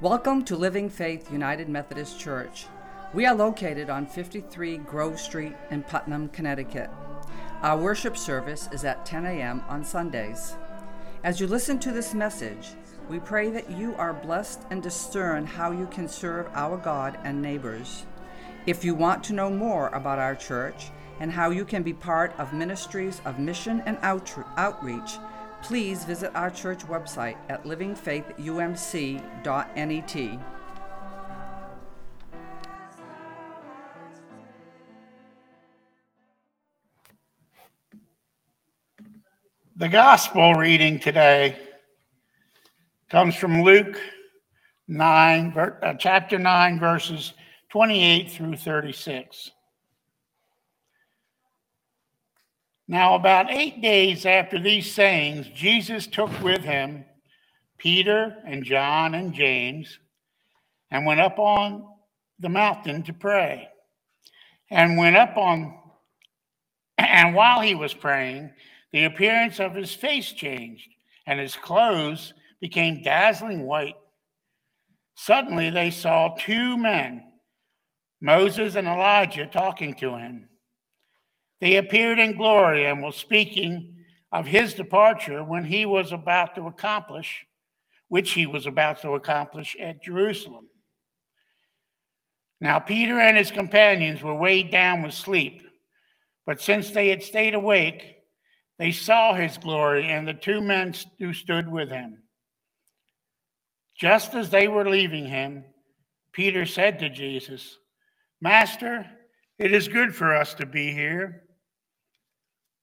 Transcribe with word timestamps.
Welcome 0.00 0.44
to 0.44 0.54
Living 0.54 0.88
Faith 0.88 1.32
United 1.32 1.68
Methodist 1.68 2.20
Church. 2.20 2.66
We 3.12 3.26
are 3.26 3.34
located 3.34 3.90
on 3.90 4.06
53 4.06 4.76
Grove 4.78 5.18
Street 5.18 5.56
in 5.72 5.82
Putnam, 5.82 6.28
Connecticut. 6.28 6.88
Our 7.62 7.76
worship 7.76 8.16
service 8.16 8.68
is 8.70 8.84
at 8.84 9.04
10 9.04 9.26
a.m. 9.26 9.60
on 9.68 9.84
Sundays. 9.84 10.54
As 11.24 11.40
you 11.40 11.48
listen 11.48 11.80
to 11.80 11.90
this 11.90 12.14
message, 12.14 12.68
we 13.10 13.18
pray 13.18 13.50
that 13.50 13.72
you 13.72 13.96
are 13.96 14.12
blessed 14.12 14.60
and 14.70 14.80
discern 14.80 15.44
how 15.44 15.72
you 15.72 15.88
can 15.88 16.06
serve 16.06 16.46
our 16.54 16.76
God 16.76 17.18
and 17.24 17.42
neighbors. 17.42 18.06
If 18.66 18.84
you 18.84 18.94
want 18.94 19.24
to 19.24 19.32
know 19.32 19.50
more 19.50 19.88
about 19.88 20.20
our 20.20 20.36
church 20.36 20.92
and 21.18 21.32
how 21.32 21.50
you 21.50 21.64
can 21.64 21.82
be 21.82 21.92
part 21.92 22.32
of 22.38 22.52
ministries 22.52 23.20
of 23.24 23.40
mission 23.40 23.82
and 23.84 23.98
outreach, 24.02 25.18
please 25.62 26.04
visit 26.04 26.30
our 26.34 26.50
church 26.50 26.80
website 26.86 27.36
at 27.48 27.62
livingfaithumc.net. 27.64 30.40
The 39.76 39.88
gospel 39.88 40.54
reading 40.54 40.98
today 40.98 41.56
comes 43.10 43.36
from 43.36 43.62
Luke 43.62 43.96
9, 44.88 45.54
uh, 45.56 45.94
chapter 45.94 46.36
9, 46.36 46.80
verses 46.80 47.32
28 47.70 48.30
through 48.30 48.56
36. 48.56 49.52
Now, 52.90 53.14
about 53.14 53.50
eight 53.50 53.82
days 53.82 54.24
after 54.24 54.58
these 54.58 54.90
sayings, 54.90 55.46
Jesus 55.54 56.06
took 56.06 56.30
with 56.40 56.62
him 56.62 57.04
Peter 57.76 58.38
and 58.46 58.64
John 58.64 59.14
and 59.14 59.34
James 59.34 59.98
and 60.90 61.04
went 61.04 61.20
up 61.20 61.38
on 61.38 61.86
the 62.38 62.48
mountain 62.48 63.02
to 63.04 63.12
pray. 63.12 63.68
And 64.70 64.96
went 64.96 65.16
up 65.16 65.36
on, 65.36 65.78
and 66.96 67.34
while 67.34 67.60
he 67.60 67.74
was 67.74 67.92
praying, 67.92 68.50
the 68.92 69.04
appearance 69.04 69.60
of 69.60 69.74
his 69.74 69.94
face 69.94 70.32
changed, 70.32 70.88
and 71.26 71.38
his 71.38 71.56
clothes 71.56 72.32
became 72.60 73.02
dazzling 73.02 73.64
white. 73.64 73.96
Suddenly 75.14 75.70
they 75.70 75.90
saw 75.90 76.34
two 76.38 76.76
men, 76.76 77.24
Moses 78.20 78.76
and 78.76 78.86
Elijah, 78.86 79.46
talking 79.46 79.94
to 79.96 80.16
him. 80.16 80.48
They 81.60 81.76
appeared 81.76 82.18
in 82.18 82.36
glory 82.36 82.86
and 82.86 83.02
were 83.02 83.12
speaking 83.12 83.96
of 84.30 84.46
his 84.46 84.74
departure 84.74 85.42
when 85.42 85.64
he 85.64 85.86
was 85.86 86.12
about 86.12 86.54
to 86.54 86.66
accomplish, 86.66 87.44
which 88.08 88.32
he 88.32 88.46
was 88.46 88.66
about 88.66 89.00
to 89.02 89.12
accomplish 89.12 89.76
at 89.80 90.02
Jerusalem. 90.02 90.68
Now, 92.60 92.78
Peter 92.78 93.18
and 93.20 93.36
his 93.36 93.50
companions 93.50 94.22
were 94.22 94.34
weighed 94.34 94.70
down 94.70 95.02
with 95.02 95.14
sleep, 95.14 95.62
but 96.46 96.60
since 96.60 96.90
they 96.90 97.08
had 97.08 97.22
stayed 97.22 97.54
awake, 97.54 98.16
they 98.78 98.92
saw 98.92 99.34
his 99.34 99.58
glory 99.58 100.08
and 100.08 100.26
the 100.26 100.34
two 100.34 100.60
men 100.60 100.94
who 101.18 101.32
stood 101.32 101.68
with 101.68 101.88
him. 101.88 102.22
Just 103.96 104.34
as 104.34 104.50
they 104.50 104.68
were 104.68 104.88
leaving 104.88 105.26
him, 105.26 105.64
Peter 106.32 106.64
said 106.64 107.00
to 107.00 107.10
Jesus, 107.10 107.78
Master, 108.40 109.04
it 109.58 109.72
is 109.72 109.88
good 109.88 110.14
for 110.14 110.34
us 110.34 110.54
to 110.54 110.66
be 110.66 110.92
here. 110.92 111.47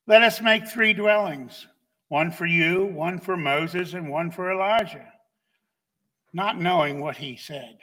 Let 0.08 0.22
us 0.22 0.42
make 0.42 0.68
three 0.68 0.94
dwellings 0.94 1.68
one 2.10 2.32
for 2.32 2.46
you, 2.46 2.86
one 2.86 3.20
for 3.20 3.36
Moses, 3.36 3.94
and 3.94 4.10
one 4.10 4.30
for 4.30 4.52
Elijah. 4.52 5.12
Not 6.34 6.62
knowing 6.62 7.00
what 7.00 7.18
he 7.18 7.36
said. 7.36 7.80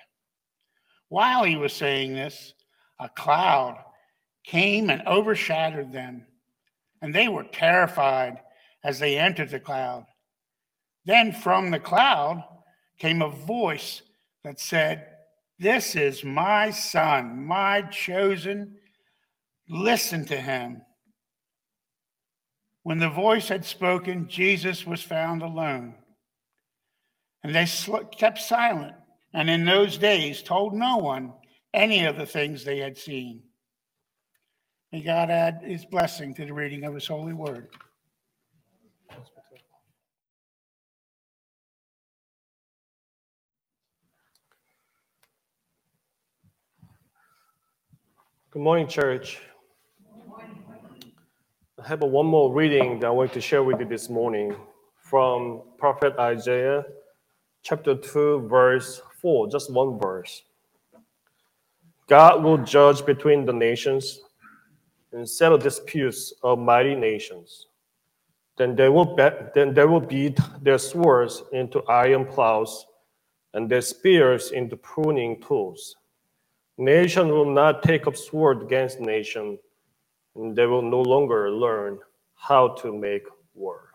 While 1.08 1.44
he 1.44 1.56
was 1.56 1.72
saying 1.72 2.14
this, 2.14 2.54
a 3.00 3.08
cloud 3.08 3.82
came 4.44 4.90
and 4.90 5.06
overshadowed 5.06 5.92
them, 5.92 6.26
and 7.00 7.14
they 7.14 7.28
were 7.28 7.44
terrified 7.44 8.38
as 8.84 8.98
they 8.98 9.18
entered 9.18 9.50
the 9.50 9.60
cloud. 9.60 10.06
Then 11.04 11.32
from 11.32 11.70
the 11.70 11.80
cloud 11.80 12.44
came 12.98 13.22
a 13.22 13.28
voice 13.28 14.02
that 14.44 14.60
said, 14.60 15.08
This 15.58 15.96
is 15.96 16.24
my 16.24 16.70
son, 16.70 17.44
my 17.44 17.82
chosen. 17.82 18.76
Listen 19.68 20.24
to 20.26 20.36
him. 20.36 20.82
When 22.82 22.98
the 22.98 23.10
voice 23.10 23.48
had 23.48 23.64
spoken, 23.64 24.28
Jesus 24.28 24.86
was 24.86 25.02
found 25.02 25.42
alone. 25.42 25.94
And 27.44 27.54
they 27.54 27.66
kept 28.16 28.38
silent, 28.38 28.94
and 29.32 29.48
in 29.48 29.64
those 29.64 29.98
days 29.98 30.42
told 30.42 30.74
no 30.74 30.96
one 30.96 31.32
any 31.74 32.04
of 32.04 32.16
the 32.16 32.26
things 32.26 32.64
they 32.64 32.78
had 32.78 32.98
seen. 32.98 33.42
May 34.92 35.02
God 35.02 35.30
add 35.30 35.62
his 35.64 35.84
blessing 35.86 36.34
to 36.34 36.44
the 36.44 36.52
reading 36.52 36.84
of 36.84 36.94
his 36.94 37.06
holy 37.06 37.32
word. 37.32 37.68
Good 48.50 48.62
morning, 48.62 48.86
church. 48.86 49.40
I 51.82 51.88
have 51.88 52.00
one 52.02 52.26
more 52.26 52.54
reading 52.54 53.00
that 53.00 53.08
I 53.08 53.10
want 53.10 53.32
to 53.32 53.40
share 53.40 53.64
with 53.64 53.80
you 53.80 53.86
this 53.86 54.08
morning 54.08 54.54
from 55.00 55.62
Prophet 55.78 56.14
Isaiah, 56.16 56.84
chapter 57.64 57.96
2, 57.96 58.46
verse 58.48 59.02
4, 59.20 59.48
just 59.48 59.72
one 59.72 59.98
verse. 59.98 60.42
God 62.06 62.44
will 62.44 62.58
judge 62.58 63.04
between 63.04 63.44
the 63.44 63.52
nations 63.52 64.20
and 65.12 65.28
settle 65.28 65.58
disputes 65.58 66.32
of 66.44 66.60
mighty 66.60 66.94
nations. 66.94 67.66
Then 68.56 68.76
they 68.76 68.88
will, 68.88 69.16
be, 69.16 69.28
then 69.52 69.74
they 69.74 69.84
will 69.84 70.00
beat 70.00 70.38
their 70.60 70.78
swords 70.78 71.42
into 71.52 71.82
iron 71.88 72.26
plows 72.26 72.86
and 73.54 73.68
their 73.68 73.80
spears 73.80 74.52
into 74.52 74.76
pruning 74.76 75.40
tools. 75.40 75.96
Nation 76.78 77.28
will 77.28 77.50
not 77.52 77.82
take 77.82 78.06
up 78.06 78.16
sword 78.16 78.62
against 78.62 79.00
nation 79.00 79.58
they 80.34 80.66
will 80.66 80.82
no 80.82 81.00
longer 81.02 81.50
learn 81.50 81.98
how 82.34 82.68
to 82.68 82.96
make 82.96 83.22
war. 83.54 83.90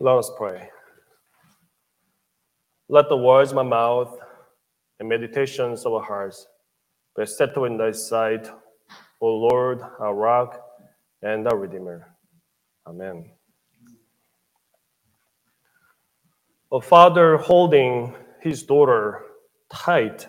Let 0.00 0.18
us 0.18 0.30
pray. 0.36 0.68
Let 2.88 3.08
the 3.08 3.16
words 3.16 3.50
of 3.50 3.56
my 3.56 3.62
mouth 3.62 4.18
and 5.00 5.08
meditations 5.08 5.84
of 5.84 5.94
our 5.94 6.02
hearts 6.02 6.46
be 7.16 7.22
acceptable 7.22 7.66
in 7.66 7.76
thy 7.76 7.92
sight, 7.92 8.48
O 9.20 9.26
Lord, 9.26 9.80
our 9.98 10.14
rock 10.14 10.60
and 11.22 11.48
our 11.48 11.56
redeemer. 11.56 12.14
Amen. 12.86 13.30
A 16.72 16.80
father 16.80 17.36
holding 17.36 18.14
his 18.40 18.62
daughter 18.62 19.22
tight 19.72 20.28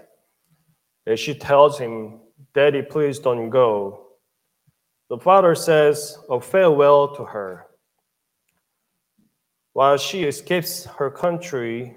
as 1.07 1.19
she 1.19 1.33
tells 1.33 1.79
him, 1.79 2.19
Daddy, 2.53 2.81
please 2.81 3.17
don't 3.17 3.49
go. 3.49 4.07
The 5.09 5.17
father 5.17 5.55
says 5.55 6.17
a 6.29 6.39
farewell 6.41 7.15
to 7.15 7.23
her. 7.23 7.67
While 9.71 9.97
she 9.97 10.25
escapes 10.25 10.85
her 10.85 11.09
country, 11.09 11.95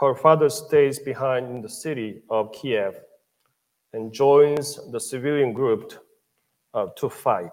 her 0.00 0.14
father 0.14 0.48
stays 0.48 0.98
behind 0.98 1.50
in 1.50 1.60
the 1.60 1.68
city 1.68 2.22
of 2.30 2.52
Kiev 2.52 2.94
and 3.92 4.12
joins 4.12 4.78
the 4.90 5.00
civilian 5.00 5.52
group 5.52 5.92
uh, 6.72 6.86
to 6.96 7.10
fight. 7.10 7.52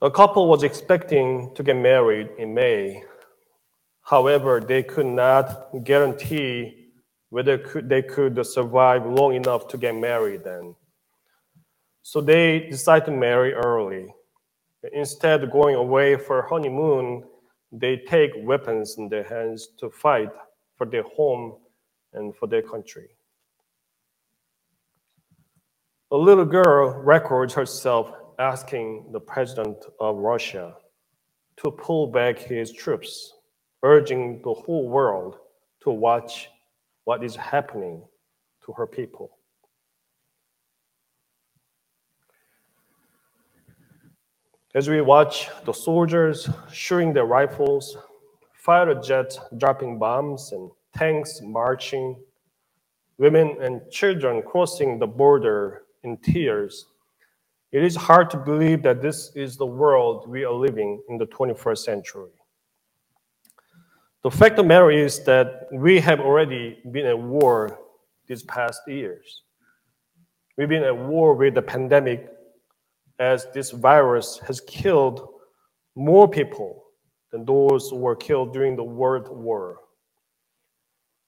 The 0.00 0.10
couple 0.10 0.48
was 0.48 0.62
expecting 0.62 1.54
to 1.54 1.62
get 1.62 1.76
married 1.76 2.30
in 2.38 2.54
May. 2.54 3.04
However, 4.02 4.60
they 4.60 4.82
could 4.82 5.06
not 5.06 5.70
guarantee 5.84 6.83
whether 7.34 7.58
could, 7.58 7.88
they 7.88 8.00
could 8.00 8.46
survive 8.46 9.04
long 9.04 9.34
enough 9.34 9.66
to 9.66 9.76
get 9.76 9.92
married 9.92 10.44
then. 10.44 10.72
So 12.02 12.20
they 12.20 12.60
decide 12.70 13.04
to 13.06 13.10
marry 13.10 13.52
early. 13.52 14.14
Instead 14.92 15.42
of 15.42 15.50
going 15.50 15.74
away 15.74 16.16
for 16.16 16.42
honeymoon, 16.42 17.24
they 17.72 17.96
take 17.96 18.30
weapons 18.44 18.94
in 18.98 19.08
their 19.08 19.24
hands 19.24 19.70
to 19.80 19.90
fight 19.90 20.30
for 20.76 20.86
their 20.86 21.02
home 21.02 21.56
and 22.12 22.36
for 22.36 22.46
their 22.46 22.62
country. 22.62 23.08
A 26.12 26.16
little 26.16 26.44
girl 26.44 27.02
records 27.02 27.52
herself 27.52 28.12
asking 28.38 29.08
the 29.10 29.18
president 29.18 29.78
of 29.98 30.18
Russia 30.18 30.76
to 31.56 31.72
pull 31.72 32.06
back 32.06 32.38
his 32.38 32.70
troops, 32.70 33.32
urging 33.82 34.40
the 34.44 34.54
whole 34.54 34.88
world 34.88 35.38
to 35.82 35.90
watch 35.90 36.48
what 37.04 37.22
is 37.22 37.36
happening 37.36 38.02
to 38.64 38.72
her 38.72 38.86
people. 38.86 39.38
As 44.74 44.88
we 44.88 45.00
watch 45.00 45.50
the 45.64 45.72
soldiers 45.72 46.48
shooting 46.72 47.12
their 47.12 47.26
rifles, 47.26 47.96
fighter 48.54 48.94
jets 48.94 49.38
dropping 49.56 49.98
bombs, 49.98 50.50
and 50.52 50.70
tanks 50.96 51.40
marching, 51.42 52.16
women 53.18 53.56
and 53.60 53.80
children 53.90 54.42
crossing 54.42 54.98
the 54.98 55.06
border 55.06 55.82
in 56.02 56.16
tears, 56.16 56.86
it 57.70 57.84
is 57.84 57.94
hard 57.94 58.30
to 58.30 58.36
believe 58.36 58.82
that 58.82 59.00
this 59.00 59.30
is 59.36 59.56
the 59.56 59.66
world 59.66 60.28
we 60.28 60.44
are 60.44 60.52
living 60.52 61.00
in 61.08 61.18
the 61.18 61.26
21st 61.26 61.78
century. 61.78 62.30
The 64.24 64.30
fact 64.30 64.52
of 64.52 64.64
the 64.64 64.68
matter 64.68 64.90
is 64.90 65.22
that 65.24 65.68
we 65.70 66.00
have 66.00 66.18
already 66.18 66.78
been 66.90 67.04
at 67.04 67.18
war 67.18 67.78
these 68.26 68.42
past 68.42 68.80
years. 68.88 69.42
We've 70.56 70.68
been 70.68 70.82
at 70.82 70.96
war 70.96 71.34
with 71.34 71.54
the 71.54 71.60
pandemic 71.60 72.30
as 73.18 73.46
this 73.52 73.70
virus 73.70 74.40
has 74.46 74.62
killed 74.62 75.28
more 75.94 76.26
people 76.26 76.84
than 77.32 77.44
those 77.44 77.90
who 77.90 77.96
were 77.96 78.16
killed 78.16 78.54
during 78.54 78.76
the 78.76 78.82
World 78.82 79.28
War. 79.28 79.80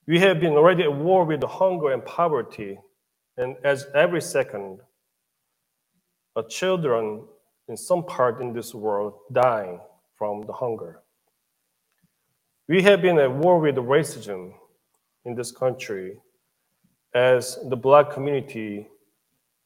We 0.07 0.19
have 0.21 0.41
been 0.41 0.55
already 0.55 0.85
at 0.85 0.95
war 0.95 1.27
with 1.27 1.43
the 1.43 1.49
hunger 1.49 1.93
and 1.93 2.03
poverty, 2.03 2.79
and 3.37 3.57
as 3.63 3.89
every 3.95 4.23
second, 4.23 4.81
children 6.49 7.25
in 7.69 7.77
some 7.77 8.07
part 8.07 8.41
in 8.41 8.55
this 8.55 8.75
world 8.75 9.19
dying 9.33 9.81
from 10.17 10.47
the 10.47 10.53
hunger. 10.55 11.03
We 12.69 12.83
have 12.83 13.01
been 13.01 13.19
at 13.19 13.33
war 13.33 13.61
with 13.61 13.77
racism 13.77 14.53
in 15.25 15.37
this 15.37 15.53
country 15.53 16.19
as 17.15 17.59
the 17.69 17.77
black 17.77 18.11
community 18.11 18.89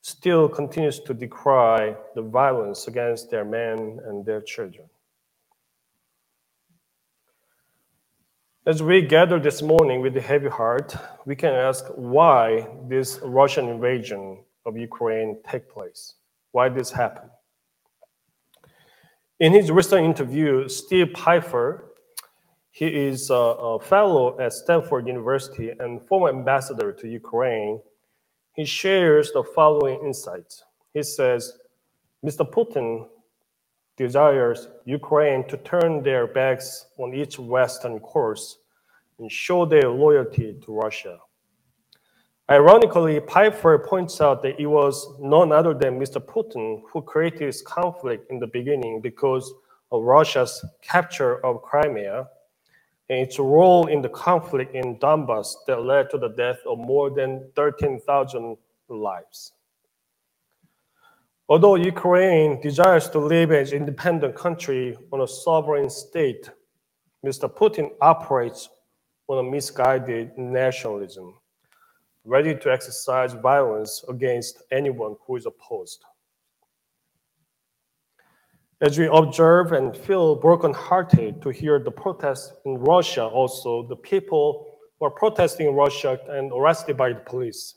still 0.02 0.48
continues 0.48 1.00
to 1.00 1.14
decry 1.14 1.96
the 2.14 2.20
violence 2.20 2.88
against 2.88 3.30
their 3.30 3.44
men 3.44 4.00
and 4.04 4.24
their 4.26 4.42
children. 4.42 4.86
As 8.66 8.82
we 8.82 9.00
gather 9.00 9.40
this 9.40 9.62
morning 9.62 10.02
with 10.02 10.14
a 10.18 10.20
heavy 10.20 10.48
heart, 10.48 10.94
we 11.24 11.34
can 11.34 11.54
ask 11.54 11.86
why 11.96 12.68
this 12.86 13.18
Russian 13.22 13.68
invasion 13.68 14.44
of 14.66 14.76
Ukraine 14.76 15.38
take 15.48 15.70
place, 15.70 16.16
why 16.52 16.68
this 16.68 16.90
happened. 16.92 17.30
In 19.38 19.52
his 19.52 19.70
recent 19.70 20.04
interview, 20.04 20.68
Steve 20.68 21.14
Pifer, 21.14 21.89
he 22.80 22.86
is 22.86 23.28
a, 23.28 23.34
a 23.34 23.78
fellow 23.78 24.40
at 24.40 24.54
Stanford 24.54 25.06
University 25.06 25.70
and 25.80 26.00
former 26.00 26.30
ambassador 26.30 26.92
to 26.92 27.06
Ukraine, 27.06 27.78
he 28.54 28.64
shares 28.64 29.32
the 29.32 29.44
following 29.54 30.00
insights. 30.02 30.64
He 30.94 31.02
says, 31.02 31.58
Mr. 32.24 32.50
Putin 32.50 33.06
desires 33.98 34.68
Ukraine 34.86 35.46
to 35.48 35.58
turn 35.58 36.02
their 36.02 36.26
backs 36.26 36.86
on 36.96 37.12
each 37.12 37.38
Western 37.38 38.00
course 38.00 38.56
and 39.18 39.30
show 39.30 39.66
their 39.66 39.90
loyalty 39.90 40.56
to 40.64 40.72
Russia. 40.72 41.18
Ironically, 42.50 43.20
Piper 43.20 43.78
points 43.78 44.22
out 44.22 44.40
that 44.40 44.58
it 44.58 44.66
was 44.66 45.06
none 45.20 45.52
other 45.52 45.74
than 45.74 46.00
Mr. 46.00 46.18
Putin 46.18 46.80
who 46.90 47.02
created 47.02 47.40
this 47.40 47.60
conflict 47.60 48.30
in 48.30 48.38
the 48.38 48.46
beginning 48.46 49.02
because 49.02 49.52
of 49.92 50.02
Russia's 50.04 50.64
capture 50.80 51.44
of 51.44 51.60
Crimea 51.60 52.26
and 53.10 53.18
its 53.18 53.40
role 53.40 53.88
in 53.88 54.00
the 54.00 54.08
conflict 54.08 54.72
in 54.74 54.96
Donbass 55.00 55.56
that 55.66 55.82
led 55.82 56.08
to 56.10 56.18
the 56.18 56.28
death 56.28 56.58
of 56.64 56.78
more 56.78 57.10
than 57.10 57.50
13,000 57.56 58.56
lives. 58.88 59.52
Although 61.48 61.74
Ukraine 61.74 62.60
desires 62.60 63.10
to 63.10 63.18
live 63.18 63.50
as 63.50 63.72
an 63.72 63.78
independent 63.78 64.36
country 64.36 64.96
on 65.12 65.22
a 65.22 65.26
sovereign 65.26 65.90
state, 65.90 66.48
Mr. 67.26 67.52
Putin 67.52 67.90
operates 68.00 68.68
on 69.26 69.44
a 69.44 69.50
misguided 69.50 70.38
nationalism, 70.38 71.34
ready 72.24 72.54
to 72.54 72.72
exercise 72.72 73.32
violence 73.32 74.04
against 74.08 74.62
anyone 74.70 75.16
who 75.26 75.34
is 75.34 75.46
opposed. 75.46 76.04
As 78.82 78.98
we 78.98 79.08
observe 79.12 79.72
and 79.72 79.94
feel 79.94 80.34
brokenhearted 80.34 81.42
to 81.42 81.50
hear 81.50 81.78
the 81.78 81.90
protests 81.90 82.54
in 82.64 82.78
Russia, 82.78 83.26
also 83.26 83.86
the 83.86 83.96
people 83.96 84.66
who 84.98 85.06
are 85.06 85.10
protesting 85.10 85.66
in 85.66 85.74
Russia 85.74 86.18
and 86.30 86.50
arrested 86.50 86.96
by 86.96 87.12
the 87.12 87.20
police. 87.20 87.74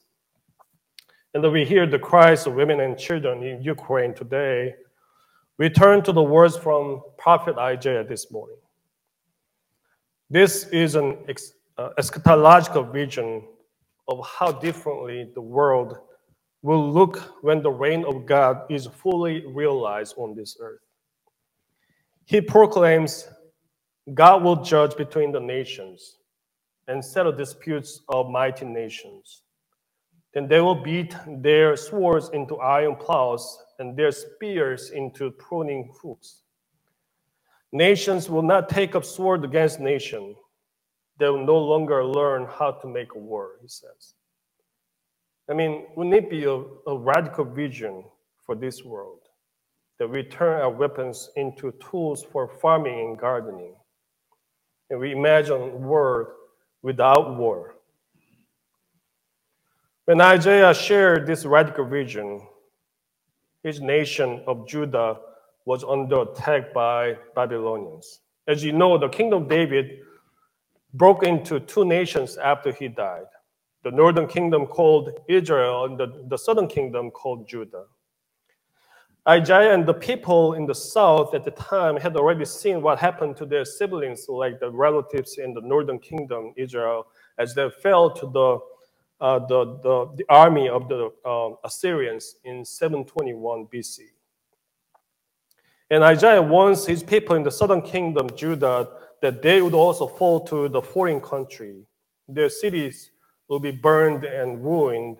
And 1.33 1.51
we 1.51 1.65
hear 1.65 1.85
the 1.85 1.99
cries 1.99 2.47
of 2.47 2.53
women 2.53 2.79
and 2.79 2.97
children 2.97 3.43
in 3.43 3.61
Ukraine 3.61 4.13
today. 4.13 4.75
We 5.57 5.69
turn 5.69 6.03
to 6.03 6.13
the 6.13 6.23
words 6.23 6.55
from 6.55 7.01
Prophet 7.17 7.57
Isaiah 7.57 8.05
this 8.05 8.31
morning. 8.31 8.57
This 10.29 10.67
is 10.67 10.95
an 10.95 11.17
uh, 11.77 11.89
eschatological 11.99 12.93
vision 12.93 13.43
of 14.07 14.25
how 14.25 14.53
differently 14.53 15.29
the 15.33 15.41
world 15.41 15.97
will 16.61 16.89
look 16.89 17.17
when 17.43 17.61
the 17.61 17.71
reign 17.71 18.05
of 18.05 18.25
God 18.25 18.61
is 18.69 18.87
fully 18.87 19.45
realized 19.47 20.15
on 20.17 20.33
this 20.33 20.55
earth. 20.61 20.82
He 22.25 22.41
proclaims 22.41 23.27
God 24.13 24.43
will 24.43 24.63
judge 24.63 24.97
between 24.97 25.31
the 25.31 25.39
nations 25.39 26.17
and 26.87 27.03
settle 27.03 27.31
disputes 27.31 28.01
of 28.09 28.29
mighty 28.29 28.65
nations. 28.65 29.43
Then 30.33 30.47
they 30.47 30.59
will 30.61 30.83
beat 30.83 31.15
their 31.27 31.77
swords 31.77 32.29
into 32.33 32.57
iron 32.57 32.95
plows 32.95 33.59
and 33.79 33.95
their 33.95 34.11
spears 34.11 34.91
into 34.91 35.31
pruning 35.31 35.91
hooks. 36.01 36.41
Nations 37.71 38.29
will 38.29 38.43
not 38.43 38.69
take 38.69 38.95
up 38.95 39.05
sword 39.05 39.43
against 39.45 39.79
nation. 39.79 40.35
They 41.19 41.29
will 41.29 41.45
no 41.45 41.57
longer 41.57 42.05
learn 42.05 42.47
how 42.47 42.71
to 42.71 42.87
make 42.87 43.15
a 43.15 43.19
war, 43.19 43.51
he 43.61 43.67
says. 43.67 44.15
I 45.49 45.53
mean, 45.53 45.87
wouldn't 45.95 46.15
it 46.15 46.29
be 46.29 46.45
a, 46.45 46.53
a 46.87 46.97
radical 46.97 47.45
vision 47.45 48.03
for 48.45 48.55
this 48.55 48.83
world? 48.83 49.22
That 49.99 50.09
we 50.09 50.23
turn 50.23 50.61
our 50.61 50.69
weapons 50.69 51.29
into 51.35 51.71
tools 51.73 52.23
for 52.23 52.47
farming 52.47 52.99
and 52.99 53.17
gardening. 53.17 53.75
And 54.89 54.99
we 54.99 55.11
imagine 55.11 55.53
a 55.53 55.67
world 55.67 56.27
without 56.81 57.37
war. 57.37 57.75
When 60.05 60.19
Isaiah 60.19 60.73
shared 60.73 61.25
this 61.25 61.45
radical 61.45 61.85
vision, 61.85 62.45
his 63.63 63.79
nation 63.79 64.43
of 64.47 64.67
Judah 64.67 65.19
was 65.65 65.83
under 65.83 66.23
attack 66.23 66.73
by 66.73 67.17
Babylonians. 67.35 68.19
As 68.47 68.63
you 68.63 68.73
know, 68.73 68.97
the 68.97 69.07
kingdom 69.07 69.43
of 69.43 69.49
David 69.49 69.99
broke 70.93 71.23
into 71.23 71.61
two 71.61 71.85
nations 71.85 72.35
after 72.37 72.73
he 72.73 72.89
died 72.89 73.25
the 73.83 73.91
northern 73.91 74.27
kingdom 74.27 74.65
called 74.65 75.09
Israel, 75.27 75.85
and 75.85 75.97
the, 75.97 76.25
the 76.27 76.37
southern 76.37 76.67
kingdom 76.67 77.11
called 77.11 77.47
Judah. 77.47 77.83
Isaiah 79.27 79.73
and 79.73 79.85
the 79.85 79.93
people 79.93 80.53
in 80.55 80.65
the 80.65 80.75
south 80.75 81.33
at 81.33 81.45
the 81.45 81.51
time 81.51 81.95
had 81.95 82.17
already 82.17 82.43
seen 82.43 82.81
what 82.81 82.99
happened 82.99 83.37
to 83.37 83.45
their 83.45 83.63
siblings, 83.63 84.27
like 84.27 84.59
the 84.59 84.69
relatives 84.69 85.37
in 85.37 85.53
the 85.53 85.61
northern 85.61 85.97
kingdom, 85.99 86.53
Israel, 86.57 87.07
as 87.37 87.55
they 87.55 87.69
fell 87.69 88.11
to 88.11 88.25
the, 88.27 88.59
uh, 89.25 89.39
the, 89.47 89.79
the, 89.81 90.13
the, 90.17 90.25
army 90.27 90.67
of 90.67 90.89
the 90.89 91.09
uh, 91.23 91.51
Assyrians 91.63 92.35
in 92.43 92.65
721 92.65 93.67
BC. 93.67 93.99
And 95.89 96.03
Isaiah 96.03 96.41
warns 96.41 96.85
his 96.85 97.01
people 97.01 97.37
in 97.37 97.43
the 97.43 97.51
southern 97.51 97.81
kingdom, 97.81 98.29
Judah, 98.35 98.89
that 99.21 99.41
they 99.41 99.61
would 99.61 99.73
also 99.73 100.05
fall 100.05 100.45
to 100.47 100.67
the 100.67 100.81
foreign 100.81 101.21
country. 101.21 101.85
Their 102.27 102.49
cities 102.49 103.11
will 103.47 103.59
be 103.59 103.71
burned 103.71 104.25
and 104.25 104.61
ruined, 104.61 105.19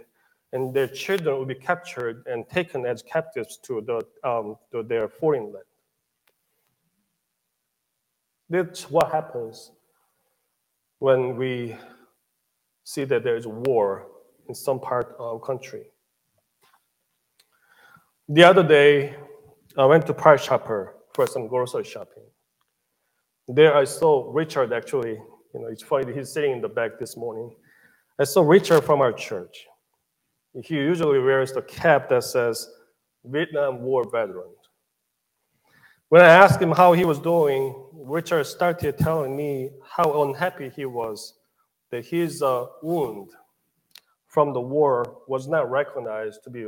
and 0.54 0.72
their 0.72 0.88
children 0.88 1.36
will 1.36 1.48
be 1.48 1.56
captured 1.56 2.24
and 2.28 2.48
taken 2.48 2.86
as 2.86 3.02
captives 3.02 3.58
to, 3.64 3.82
the, 3.82 4.28
um, 4.28 4.56
to 4.72 4.84
their 4.84 5.10
foreign 5.10 5.46
land. 5.46 5.66
That's 8.50 8.90
what 8.90 9.12
happens 9.12 9.72
when 11.00 11.36
we 11.38 11.76
see 12.84 13.04
that 13.04 13.24
there 13.24 13.36
is 13.36 13.48
war 13.48 14.08
in 14.48 14.54
some 14.54 14.80
part 14.80 15.16
of 15.18 15.22
our 15.22 15.40
country. 15.40 15.86
The 18.30 18.44
other 18.44 18.64
day, 18.64 19.16
I 19.76 19.86
went 19.86 20.06
to 20.06 20.14
Price 20.14 20.46
Chopper 20.46 20.96
for 21.16 21.26
some 21.26 21.48
grocery 21.48 21.84
shopping. 21.84 22.24
There 23.48 23.76
I 23.76 23.86
saw 23.86 24.32
Richard 24.32 24.72
actually, 24.72 25.18
you 25.54 25.60
know, 25.60 25.68
it's 25.68 25.82
funny, 25.82 26.14
he's 26.14 26.32
sitting 26.32 26.52
in 26.52 26.62
the 26.62 26.70
back 26.70 27.00
this 27.00 27.18
morning. 27.18 27.56
I 28.20 28.24
saw 28.26 28.44
Richard 28.44 28.84
from 28.84 29.02
our 29.02 29.12
church 29.12 29.66
he 30.62 30.76
usually 30.76 31.20
wears 31.20 31.52
the 31.52 31.62
cap 31.62 32.10
that 32.10 32.24
says 32.24 32.70
Vietnam 33.26 33.82
War 33.82 34.10
veteran. 34.10 34.52
When 36.10 36.22
I 36.22 36.28
asked 36.28 36.62
him 36.62 36.72
how 36.72 36.94
he 36.94 37.06
was 37.06 37.20
doing, 37.20 37.74
Richard 37.94 38.44
started 38.44 38.98
telling 38.98 39.36
me 39.36 39.72
how 39.84 40.24
unhappy 40.24 40.70
he 40.70 40.86
was 40.86 41.34
that 41.90 42.06
his 42.06 42.44
uh, 42.44 42.66
wound 42.84 43.30
from 44.28 44.54
the 44.54 44.62
war 44.62 45.22
was 45.28 45.48
not 45.48 45.72
recognized 45.72 46.44
to 46.44 46.50
be 46.50 46.68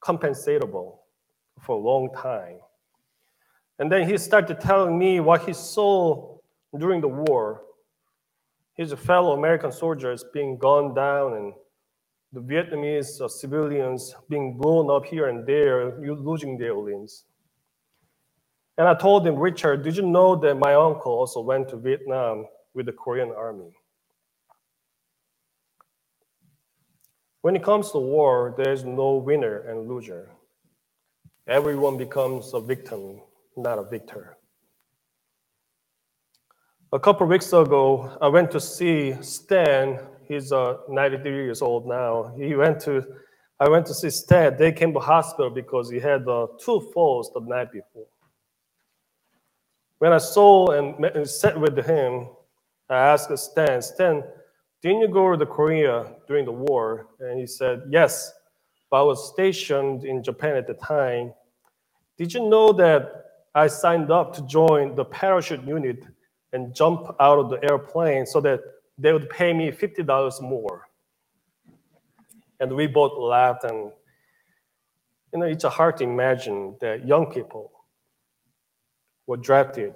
compensatable 0.00 0.98
for 1.60 1.76
a 1.76 1.78
long 1.78 2.10
time. 2.14 2.58
And 3.78 3.90
then 3.90 4.08
he 4.08 4.18
started 4.18 4.60
telling 4.60 4.98
me 4.98 5.20
what 5.20 5.46
he 5.46 5.52
saw 5.52 6.38
during 6.78 7.00
the 7.00 7.08
war. 7.08 7.62
His 8.74 8.92
fellow 8.92 9.32
American 9.32 9.72
soldiers 9.72 10.24
being 10.32 10.58
gunned 10.58 10.94
down 10.94 11.34
and 11.34 11.52
the 12.32 12.40
Vietnamese 12.40 13.28
civilians 13.30 14.14
being 14.28 14.56
blown 14.56 14.90
up 14.90 15.04
here 15.04 15.28
and 15.28 15.46
there, 15.46 15.98
losing 16.00 16.56
their 16.56 16.74
limbs. 16.74 17.24
And 18.78 18.88
I 18.88 18.94
told 18.94 19.26
him, 19.26 19.36
Richard, 19.36 19.82
did 19.82 19.96
you 19.96 20.06
know 20.06 20.36
that 20.36 20.54
my 20.54 20.74
uncle 20.74 21.12
also 21.12 21.40
went 21.40 21.68
to 21.70 21.76
Vietnam 21.76 22.46
with 22.72 22.86
the 22.86 22.92
Korean 22.92 23.30
army? 23.36 23.76
When 27.42 27.56
it 27.56 27.62
comes 27.62 27.90
to 27.92 27.98
war, 27.98 28.54
there's 28.56 28.84
no 28.84 29.16
winner 29.16 29.60
and 29.68 29.88
loser. 29.88 30.30
Everyone 31.48 31.96
becomes 31.96 32.54
a 32.54 32.60
victim, 32.60 33.20
not 33.56 33.78
a 33.78 33.84
victor. 33.84 34.36
A 36.92 37.00
couple 37.00 37.26
weeks 37.26 37.52
ago, 37.52 38.16
I 38.20 38.28
went 38.28 38.50
to 38.52 38.60
see 38.60 39.14
Stan. 39.22 40.00
He's 40.30 40.52
uh, 40.52 40.76
93 40.88 41.32
years 41.32 41.60
old 41.60 41.88
now. 41.88 42.32
He 42.36 42.54
went 42.54 42.78
to, 42.82 43.04
I 43.58 43.68
went 43.68 43.84
to 43.86 43.94
see 43.94 44.10
Stan. 44.10 44.56
They 44.56 44.70
came 44.70 44.92
to 44.92 45.00
hospital 45.00 45.50
because 45.50 45.90
he 45.90 45.98
had 45.98 46.28
uh, 46.28 46.46
two 46.56 46.88
falls 46.94 47.32
the 47.34 47.40
night 47.40 47.72
before. 47.72 48.06
When 49.98 50.12
I 50.12 50.18
saw 50.18 50.68
and, 50.68 50.96
met, 51.00 51.16
and 51.16 51.28
sat 51.28 51.60
with 51.60 51.76
him, 51.84 52.28
I 52.88 52.94
asked 52.94 53.36
Stan, 53.36 53.82
Stan, 53.82 54.22
didn't 54.80 55.00
you 55.00 55.08
go 55.08 55.36
to 55.36 55.44
Korea 55.44 56.14
during 56.28 56.44
the 56.44 56.52
war? 56.52 57.08
And 57.18 57.40
he 57.40 57.46
said, 57.48 57.82
yes, 57.90 58.32
but 58.88 59.00
I 59.00 59.02
was 59.02 59.32
stationed 59.32 60.04
in 60.04 60.22
Japan 60.22 60.54
at 60.56 60.68
the 60.68 60.74
time. 60.74 61.34
Did 62.16 62.32
you 62.32 62.48
know 62.48 62.72
that 62.74 63.24
I 63.56 63.66
signed 63.66 64.12
up 64.12 64.32
to 64.36 64.42
join 64.46 64.94
the 64.94 65.04
parachute 65.04 65.64
unit 65.64 66.04
and 66.52 66.72
jump 66.72 67.16
out 67.18 67.40
of 67.40 67.50
the 67.50 67.58
airplane 67.68 68.26
so 68.26 68.40
that 68.42 68.60
they 69.00 69.12
would 69.12 69.30
pay 69.30 69.52
me 69.52 69.70
$50 69.70 70.42
more? 70.42 70.86
And 72.60 72.74
we 72.74 72.86
both 72.86 73.16
laughed 73.18 73.64
and 73.64 73.92
you 75.32 75.38
know, 75.38 75.46
it's 75.46 75.64
hard 75.64 75.96
to 75.98 76.04
imagine 76.04 76.76
that 76.80 77.06
young 77.06 77.26
people 77.32 77.70
were 79.26 79.36
drafted 79.36 79.94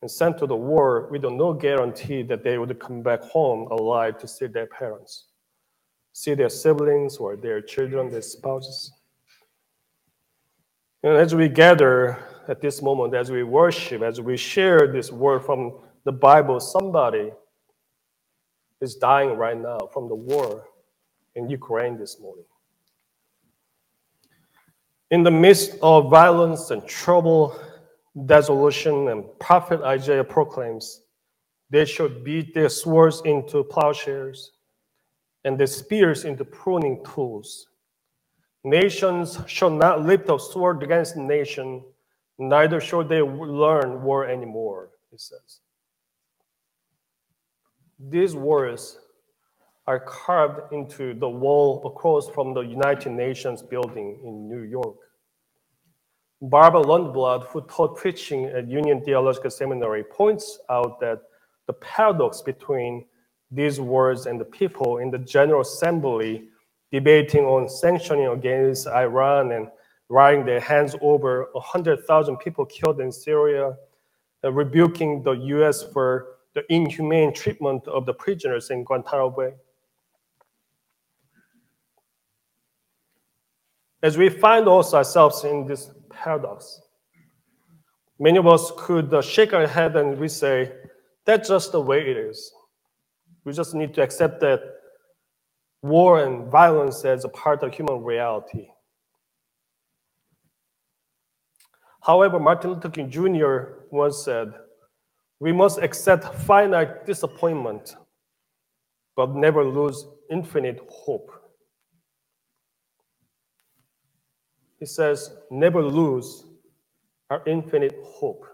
and 0.00 0.10
sent 0.10 0.38
to 0.38 0.46
the 0.46 0.54
war 0.56 1.08
with 1.10 1.24
no 1.24 1.52
guarantee 1.52 2.22
that 2.22 2.44
they 2.44 2.56
would 2.56 2.78
come 2.78 3.02
back 3.02 3.20
home 3.22 3.68
alive 3.72 4.16
to 4.18 4.28
see 4.28 4.46
their 4.46 4.66
parents, 4.66 5.26
see 6.12 6.34
their 6.34 6.48
siblings 6.48 7.16
or 7.16 7.36
their 7.36 7.60
children, 7.60 8.10
their 8.10 8.22
spouses. 8.22 8.92
And 11.02 11.16
as 11.16 11.34
we 11.34 11.48
gather 11.48 12.18
at 12.46 12.60
this 12.60 12.80
moment, 12.80 13.14
as 13.14 13.30
we 13.30 13.42
worship, 13.42 14.02
as 14.02 14.20
we 14.20 14.36
share 14.36 14.86
this 14.86 15.10
word 15.10 15.44
from 15.44 15.74
the 16.04 16.12
Bible, 16.12 16.60
somebody 16.60 17.32
is 18.80 18.94
dying 18.96 19.36
right 19.36 19.58
now 19.58 19.88
from 19.92 20.08
the 20.08 20.14
war 20.14 20.64
in 21.34 21.48
Ukraine 21.48 21.98
this 21.98 22.20
morning. 22.20 22.44
In 25.10 25.22
the 25.22 25.30
midst 25.30 25.76
of 25.82 26.10
violence 26.10 26.70
and 26.70 26.86
trouble 26.86 27.58
Desolation 28.26 29.08
and 29.08 29.24
prophet 29.38 29.80
Isaiah 29.82 30.24
proclaims, 30.24 31.02
they 31.70 31.84
should 31.84 32.24
beat 32.24 32.54
their 32.54 32.68
swords 32.68 33.22
into 33.24 33.62
plowshares 33.62 34.52
and 35.44 35.58
their 35.58 35.66
spears 35.66 36.24
into 36.24 36.44
pruning 36.44 37.04
tools. 37.04 37.68
Nations 38.64 39.38
shall 39.46 39.70
not 39.70 40.04
lift 40.04 40.28
up 40.30 40.40
sword 40.40 40.82
against 40.82 41.16
nation, 41.16 41.84
neither 42.38 42.80
shall 42.80 43.04
they 43.04 43.22
learn 43.22 44.02
war 44.02 44.26
anymore, 44.26 44.90
he 45.10 45.18
says. 45.18 45.60
These 47.98 48.34
words 48.36 48.98
are 49.86 49.98
carved 50.00 50.72
into 50.72 51.14
the 51.14 51.28
wall 51.28 51.82
across 51.86 52.28
from 52.28 52.54
the 52.54 52.60
United 52.60 53.10
Nations 53.10 53.62
building 53.62 54.20
in 54.22 54.48
New 54.48 54.62
York. 54.62 54.96
Barbara 56.40 56.82
Lundblad, 56.82 57.46
who 57.48 57.62
taught 57.62 57.96
preaching 57.96 58.44
at 58.44 58.68
Union 58.68 59.02
Theological 59.02 59.50
Seminary, 59.50 60.04
points 60.04 60.60
out 60.70 61.00
that 61.00 61.22
the 61.66 61.72
paradox 61.72 62.42
between 62.42 63.04
these 63.50 63.80
words 63.80 64.26
and 64.26 64.40
the 64.40 64.44
people 64.44 64.98
in 64.98 65.10
the 65.10 65.18
General 65.18 65.62
Assembly 65.62 66.48
debating 66.92 67.44
on 67.44 67.68
sanctioning 67.68 68.28
against 68.28 68.86
Iran 68.86 69.52
and 69.52 69.68
writing 70.08 70.44
their 70.44 70.60
hands 70.60 70.94
over 71.00 71.48
100,000 71.52 72.36
people 72.36 72.64
killed 72.66 73.00
in 73.00 73.10
Syria, 73.10 73.74
uh, 74.44 74.52
rebuking 74.52 75.22
the 75.22 75.32
US 75.32 75.82
for 75.82 76.37
the 76.58 76.74
inhumane 76.74 77.32
treatment 77.32 77.86
of 77.86 78.04
the 78.04 78.12
prisoners 78.12 78.70
in 78.70 78.82
Guantanamo 78.82 79.30
Bay. 79.30 79.54
As 84.02 84.18
we 84.18 84.28
find 84.28 84.66
ourselves 84.66 85.44
in 85.44 85.66
this 85.66 85.90
paradox. 86.10 86.80
Many 88.18 88.38
of 88.38 88.48
us 88.48 88.72
could 88.76 89.14
uh, 89.14 89.22
shake 89.22 89.52
our 89.52 89.68
head 89.68 89.94
and 89.94 90.18
we 90.18 90.26
say, 90.26 90.72
that's 91.24 91.48
just 91.48 91.70
the 91.70 91.80
way 91.80 92.00
it 92.00 92.16
is. 92.16 92.52
We 93.44 93.52
just 93.52 93.74
need 93.74 93.94
to 93.94 94.02
accept 94.02 94.40
that 94.40 94.60
war 95.82 96.24
and 96.24 96.50
violence 96.50 97.04
as 97.04 97.24
a 97.24 97.28
part 97.28 97.62
of 97.62 97.72
human 97.72 98.02
reality. 98.02 98.68
However, 102.02 102.40
Martin 102.40 102.72
Luther 102.72 102.90
King 102.90 103.10
Jr. 103.10 103.84
once 103.90 104.24
said, 104.24 104.52
we 105.40 105.52
must 105.52 105.78
accept 105.78 106.34
finite 106.34 107.06
disappointment, 107.06 107.96
but 109.16 109.34
never 109.34 109.64
lose 109.64 110.06
infinite 110.30 110.80
hope. 110.90 111.38
he 114.78 114.86
says, 114.86 115.32
never 115.50 115.82
lose 115.82 116.44
our 117.30 117.42
infinite 117.46 117.98
hope. 118.04 118.46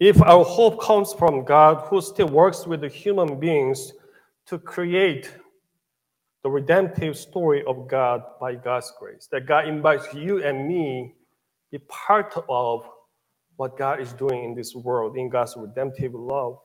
If 0.00 0.20
our 0.22 0.44
hope 0.44 0.80
comes 0.80 1.12
from 1.12 1.44
God, 1.44 1.86
who 1.88 2.00
still 2.00 2.28
works 2.28 2.66
with 2.66 2.80
the 2.80 2.88
human 2.88 3.38
beings 3.38 3.92
to 4.46 4.58
create 4.58 5.32
the 6.42 6.50
redemptive 6.50 7.16
story 7.16 7.64
of 7.64 7.88
God 7.88 8.22
by 8.40 8.54
God's 8.54 8.92
grace, 8.98 9.28
that 9.32 9.46
God 9.46 9.68
invites 9.68 10.12
you 10.14 10.42
and 10.42 10.68
me 10.68 11.14
be 11.70 11.78
part 11.88 12.34
of 12.48 12.88
what 13.56 13.76
God 13.76 14.00
is 14.00 14.12
doing 14.12 14.44
in 14.44 14.54
this 14.54 14.74
world, 14.74 15.16
in 15.16 15.28
God's 15.28 15.56
redemptive 15.56 16.14
love, 16.14 16.58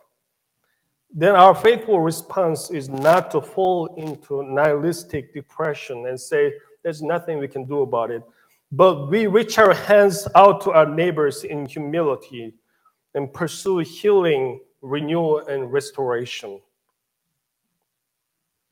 then 1.14 1.36
our 1.36 1.54
faithful 1.54 2.00
response 2.00 2.72
is 2.72 2.88
not 2.88 3.32
to 3.32 3.42
fall 3.42 3.94
into 3.96 4.44
nihilistic 4.44 5.34
depression 5.34 6.08
and 6.08 6.20
say, 6.20 6.54
there's 6.84 7.02
nothing 7.02 7.38
we 7.38 7.48
can 7.48 7.66
do 7.66 7.82
about 7.82 8.12
it. 8.12 8.24
But 8.72 9.10
we 9.10 9.28
reach 9.28 9.58
our 9.58 9.74
hands 9.74 10.28
out 10.36 10.62
to 10.62 10.72
our 10.72 10.86
neighbors 10.86 11.44
in 11.44 11.66
humility 11.66 12.54
and 13.14 13.32
pursue 13.34 13.80
healing, 13.80 14.62
renewal, 14.82 15.40
and 15.48 15.72
restoration. 15.72 16.62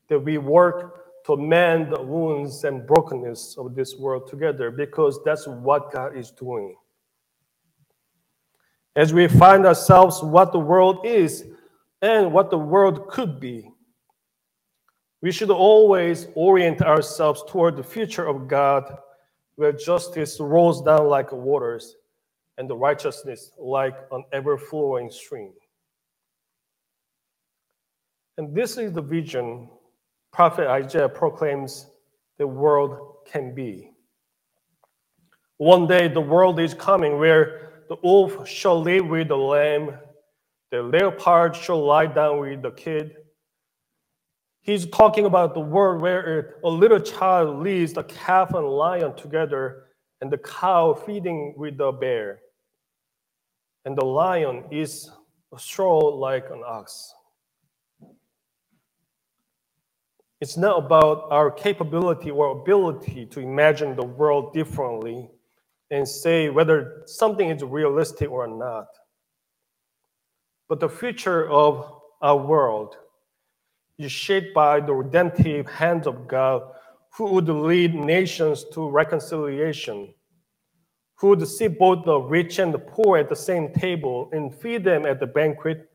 That 0.08 0.20
we 0.20 0.38
work 0.38 1.24
to 1.26 1.36
mend 1.36 1.92
the 1.92 2.00
wounds 2.00 2.64
and 2.64 2.86
brokenness 2.86 3.56
of 3.58 3.74
this 3.74 3.96
world 3.96 4.28
together 4.28 4.70
because 4.70 5.20
that's 5.24 5.46
what 5.46 5.92
God 5.92 6.16
is 6.16 6.30
doing. 6.30 6.74
As 9.00 9.14
we 9.14 9.28
find 9.28 9.64
ourselves 9.64 10.22
what 10.22 10.52
the 10.52 10.58
world 10.58 11.06
is 11.06 11.46
and 12.02 12.34
what 12.34 12.50
the 12.50 12.58
world 12.58 13.08
could 13.08 13.40
be, 13.40 13.66
we 15.22 15.32
should 15.32 15.48
always 15.48 16.26
orient 16.34 16.82
ourselves 16.82 17.42
toward 17.48 17.78
the 17.78 17.82
future 17.82 18.26
of 18.26 18.46
God, 18.46 18.98
where 19.54 19.72
justice 19.72 20.38
rolls 20.38 20.82
down 20.82 21.06
like 21.06 21.32
waters 21.32 21.96
and 22.58 22.68
the 22.68 22.76
righteousness 22.76 23.52
like 23.58 23.96
an 24.12 24.22
ever 24.34 24.58
flowing 24.58 25.10
stream. 25.10 25.54
And 28.36 28.54
this 28.54 28.76
is 28.76 28.92
the 28.92 29.00
vision 29.00 29.70
Prophet 30.30 30.68
Isaiah 30.68 31.08
proclaims 31.08 31.86
the 32.36 32.46
world 32.46 33.24
can 33.24 33.54
be. 33.54 33.92
One 35.56 35.86
day 35.86 36.06
the 36.06 36.20
world 36.20 36.60
is 36.60 36.74
coming 36.74 37.18
where 37.18 37.69
the 37.90 37.96
wolf 38.02 38.48
shall 38.48 38.80
live 38.80 39.06
with 39.06 39.28
the 39.28 39.36
lamb, 39.36 39.98
the 40.70 40.82
leopard 40.82 41.54
shall 41.54 41.84
lie 41.84 42.06
down 42.06 42.40
with 42.40 42.62
the 42.62 42.70
kid, 42.70 43.16
He's 44.62 44.86
talking 44.86 45.24
about 45.24 45.54
the 45.54 45.60
world 45.60 46.02
where 46.02 46.56
a 46.62 46.68
little 46.68 47.00
child 47.00 47.62
leads 47.62 47.94
the 47.94 48.04
calf 48.04 48.52
and 48.52 48.66
lion 48.66 49.16
together, 49.16 49.84
and 50.20 50.30
the 50.30 50.38
cow 50.38 50.92
feeding 50.92 51.54
with 51.56 51.78
the 51.78 51.92
bear. 51.92 52.40
And 53.86 53.96
the 53.96 54.04
lion 54.04 54.64
is 54.70 55.10
a 55.54 55.58
straw 55.58 55.98
like 55.98 56.50
an 56.50 56.62
ox. 56.66 57.14
It's 60.42 60.58
not 60.58 60.84
about 60.84 61.28
our 61.30 61.50
capability 61.50 62.30
or 62.30 62.60
ability 62.60 63.26
to 63.26 63.40
imagine 63.40 63.96
the 63.96 64.04
world 64.04 64.52
differently, 64.52 65.30
and 65.90 66.06
say 66.06 66.48
whether 66.48 67.02
something 67.06 67.50
is 67.50 67.62
realistic 67.62 68.30
or 68.30 68.46
not. 68.46 68.86
But 70.68 70.80
the 70.80 70.88
future 70.88 71.48
of 71.50 72.00
our 72.22 72.36
world 72.36 72.96
is 73.98 74.12
shaped 74.12 74.54
by 74.54 74.80
the 74.80 74.94
redemptive 74.94 75.66
hands 75.66 76.06
of 76.06 76.28
God 76.28 76.62
who 77.14 77.32
would 77.32 77.48
lead 77.48 77.94
nations 77.94 78.64
to 78.72 78.88
reconciliation, 78.88 80.14
who 81.16 81.28
would 81.30 81.46
see 81.46 81.66
both 81.66 82.04
the 82.04 82.18
rich 82.18 82.60
and 82.60 82.72
the 82.72 82.78
poor 82.78 83.18
at 83.18 83.28
the 83.28 83.36
same 83.36 83.72
table 83.74 84.30
and 84.32 84.54
feed 84.54 84.84
them 84.84 85.04
at 85.06 85.18
the 85.18 85.26
banquet, 85.26 85.88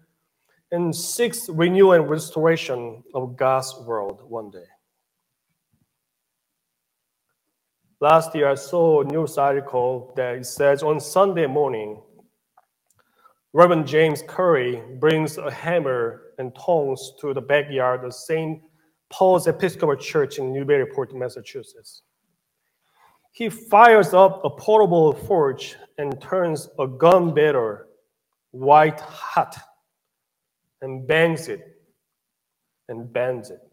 and 0.71 0.93
seeks 0.93 1.47
renewal 1.47 1.93
and 1.93 2.09
restoration 2.09 3.01
of 3.13 3.37
God's 3.37 3.73
world 3.85 4.21
one 4.27 4.49
day. 4.49 4.65
Last 8.01 8.35
year, 8.35 8.49
I 8.49 8.55
saw 8.55 9.01
a 9.01 9.05
news 9.05 9.37
article 9.37 10.13
that 10.17 10.35
it 10.35 10.45
says 10.45 10.83
on 10.83 10.99
Sunday 10.99 11.47
morning, 11.47 12.01
Reverend 13.53 13.87
James 13.87 14.21
Curry 14.27 14.83
brings 14.99 15.37
a 15.37 15.49
hammer 15.49 16.33
and 16.37 16.53
tongs 16.55 17.13
to 17.21 17.33
the 17.33 17.39
backyard 17.39 18.03
of 18.03 18.13
St. 18.13 18.61
Paul's 19.09 19.47
Episcopal 19.47 19.95
Church 19.95 20.39
in 20.39 20.51
Newburyport, 20.51 21.15
Massachusetts. 21.15 22.01
He 23.31 23.47
fires 23.47 24.13
up 24.13 24.41
a 24.43 24.49
portable 24.49 25.13
forge 25.13 25.77
and 25.97 26.19
turns 26.19 26.67
a 26.77 26.87
gun 26.87 27.33
barrel 27.33 27.79
white 28.51 28.99
hot 28.99 29.57
and 30.81 31.07
bangs 31.07 31.47
it 31.47 31.61
and 32.89 33.11
bends 33.11 33.51
it. 33.51 33.64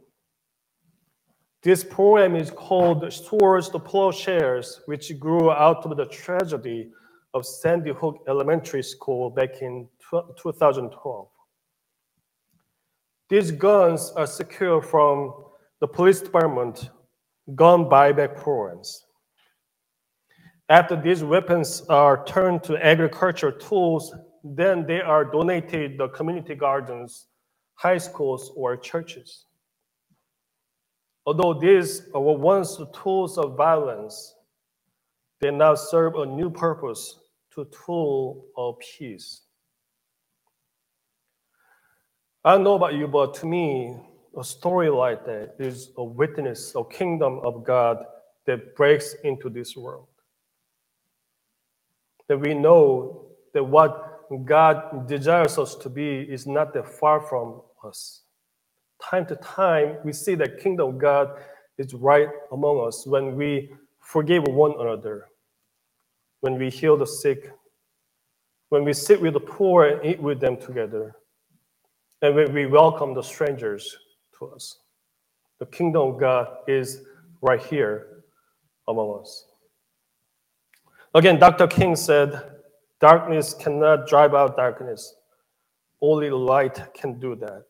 This 1.63 1.85
poem 1.85 2.35
is 2.35 2.51
called 2.51 3.13
Swords 3.13 3.69
to 3.69 3.79
Plowshares, 3.79 4.81
which 4.87 5.17
grew 5.21 5.53
out 5.53 5.87
of 5.87 5.97
the 5.97 6.07
tragedy 6.07 6.91
of 7.35 7.47
Sandy 7.47 7.93
Hook 7.93 8.25
Elementary 8.27 8.83
School 8.83 9.31
back 9.31 9.63
in 9.63 9.87
2012. 10.11 11.29
These 13.29 13.53
guns 13.53 14.13
are 14.17 14.27
secure 14.27 14.83
from 14.83 15.33
the 15.79 15.87
police 15.87 16.21
department 16.21 16.91
gun 17.55 17.85
buyback 17.85 18.37
programs. 18.37 19.05
After 20.69 21.01
these 21.01 21.23
weapons 21.23 21.83
are 21.89 22.25
turned 22.25 22.65
to 22.65 22.85
agriculture 22.85 23.53
tools, 23.53 24.13
then 24.43 24.85
they 24.85 25.01
are 25.01 25.25
donated 25.25 25.97
to 25.99 26.09
community 26.09 26.57
gardens, 26.57 27.29
high 27.75 27.99
schools, 27.99 28.51
or 28.57 28.77
churches. 28.77 29.47
Although 31.25 31.55
these 31.61 32.03
were 32.13 32.37
once 32.37 32.81
tools 32.93 33.39
of 33.39 33.57
violence, 33.57 34.35
they 35.41 35.51
now 35.51 35.75
serve 35.75 36.17
a 36.17 36.27
new 36.27 36.51
purpose 36.51 37.19
to 37.55 37.67
tool 37.67 38.47
of 38.57 38.77
peace. 38.79 39.43
I 42.45 42.53
don't 42.53 42.65
know 42.65 42.75
about 42.75 42.95
you, 42.95 43.07
but 43.07 43.35
to 43.35 43.47
me, 43.47 43.97
a 44.37 44.43
story 44.43 44.91
like 44.91 45.25
that 45.27 45.55
is 45.59 45.91
a 45.97 46.03
witness, 46.03 46.75
a 46.75 46.85
kingdom 46.85 47.41
of 47.45 47.63
God 47.65 48.05
that 48.47 48.75
breaks 48.75 49.15
into 49.23 49.49
this 49.49 49.77
world. 49.77 50.09
That 52.29 52.39
we 52.39 52.55
know 52.55 53.27
that 53.55 53.63
what 53.63 54.29
God 54.45 55.07
desires 55.07 55.59
us 55.59 55.77
to 55.77 55.89
be 55.89 56.21
is 56.21 56.47
not 56.47 56.73
that 56.75 56.89
far 56.89 57.21
from 57.21 57.63
us 57.85 58.22
time 59.03 59.27
to 59.27 59.37
time, 59.37 59.97
we 60.05 60.13
see 60.13 60.35
that 60.37 60.61
kingdom 60.61 60.91
of 60.91 60.99
God 60.99 61.39
is 61.79 61.95
right 61.95 62.29
among 62.53 62.87
us 62.87 63.07
when 63.07 63.37
we 63.37 63.73
forgive 64.01 64.45
one 64.45 64.75
another, 64.79 65.29
when 66.41 66.59
we 66.59 66.71
heal 66.71 66.97
the 66.97 67.07
sick, 67.07 67.53
when 68.69 68.85
we 68.85 68.93
sit 68.93 69.21
with 69.21 69.35
the 69.35 69.41
poor 69.41 69.87
and 69.87 70.05
eat 70.05 70.21
with 70.21 70.41
them 70.41 70.57
together, 70.57 71.17
and 72.23 72.35
when 72.35 72.53
we 72.53 72.67
welcome 72.67 73.15
the 73.15 73.23
strangers 73.23 73.97
to 74.39 74.47
us. 74.47 74.79
The 75.59 75.67
kingdom 75.67 76.03
of 76.03 76.21
God 76.21 76.57
is 76.67 77.03
right 77.41 77.63
here 77.63 78.25
among 78.89 79.21
us. 79.21 79.47
Again, 81.15 81.39
Dr. 81.39 81.67
King 81.67 81.97
said, 81.97 82.51
Darkness 83.01 83.53
cannot 83.55 84.07
drive 84.07 84.33
out 84.35 84.57
darkness. 84.57 85.15
Only 86.01 86.31
light 86.31 86.95
can 86.95 87.19
do 87.19 87.35
that. 87.37 87.65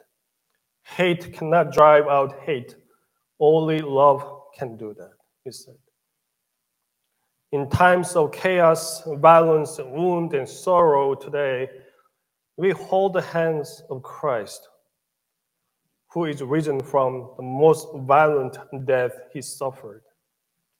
Hate 0.82 1.32
cannot 1.32 1.72
drive 1.72 2.06
out 2.06 2.40
hate. 2.44 2.76
Only 3.40 3.80
love 3.80 4.24
can 4.56 4.76
do 4.76 4.94
that, 4.94 5.12
he 5.44 5.50
said. 5.50 5.76
In 7.52 7.68
times 7.68 8.16
of 8.16 8.32
chaos, 8.32 9.02
violence, 9.18 9.78
wound, 9.78 10.32
and 10.34 10.48
sorrow 10.48 11.14
today, 11.14 11.68
we 12.56 12.70
hold 12.70 13.12
the 13.12 13.22
hands 13.22 13.82
of 13.90 14.02
Christ, 14.02 14.68
who 16.12 16.26
is 16.26 16.42
risen 16.42 16.80
from 16.80 17.30
the 17.36 17.42
most 17.42 17.88
violent 18.06 18.58
death 18.86 19.12
he 19.32 19.42
suffered. 19.42 20.02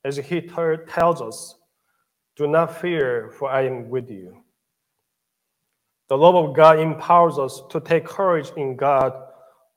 As 0.05 0.17
he 0.17 0.41
tells 0.41 1.21
us, 1.21 1.57
Do 2.37 2.47
not 2.47 2.81
fear, 2.81 3.33
for 3.39 3.51
I 3.51 3.67
am 3.67 3.89
with 3.89 4.11
you. 4.11 4.43
The 6.09 6.19
love 6.19 6.35
of 6.35 6.55
God 6.55 6.79
empowers 6.79 7.39
us 7.39 7.63
to 7.71 7.81
take 7.81 8.05
courage 8.05 8.51
in 8.57 8.77
God 8.77 9.13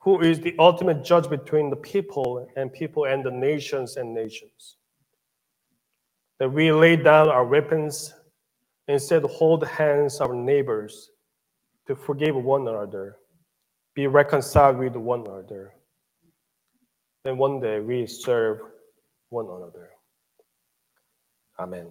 who 0.06 0.22
is 0.22 0.40
the 0.40 0.56
ultimate 0.60 1.04
judge 1.04 1.28
between 1.28 1.72
the 1.72 1.76
people 1.76 2.48
and 2.56 2.72
people 2.72 3.06
and 3.06 3.26
the 3.26 3.32
nations 3.32 3.98
and 3.98 4.14
nations. 4.14 4.78
That 6.38 6.50
we 6.50 6.72
lay 6.72 6.96
down 6.96 7.28
our 7.28 7.44
weapons, 7.44 8.14
instead 8.88 9.24
hold 9.24 9.66
hands 9.66 10.22
our 10.22 10.36
neighbors 10.36 11.10
to 11.88 11.96
forgive 11.96 12.36
one 12.36 12.68
another, 12.68 13.18
be 13.96 14.06
reconciled 14.06 14.78
with 14.78 14.96
one 14.96 15.22
another. 15.22 15.74
Then 17.24 17.40
one 17.40 17.60
day 17.60 17.80
we 17.80 18.06
serve 18.06 18.60
one 19.30 19.48
another. 19.48 19.90
Amen. 21.58 21.88